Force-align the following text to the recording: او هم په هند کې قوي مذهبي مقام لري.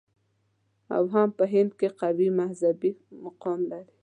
او 0.95 1.03
هم 1.13 1.29
په 1.37 1.45
هند 1.53 1.71
کې 1.79 1.87
قوي 2.01 2.27
مذهبي 2.39 2.91
مقام 3.25 3.59
لري. 3.71 3.93